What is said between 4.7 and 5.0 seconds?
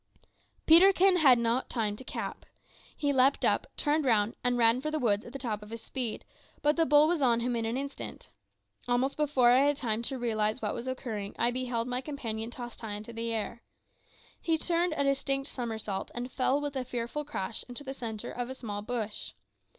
for the